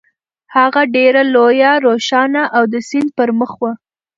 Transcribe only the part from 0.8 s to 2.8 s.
ډېره لویه، روښانه او د